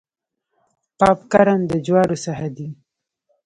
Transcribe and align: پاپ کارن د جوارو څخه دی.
پاپ 0.99 1.19
کارن 1.31 1.59
د 1.69 1.71
جوارو 1.85 2.17
څخه 2.25 2.47
دی. 2.55 2.67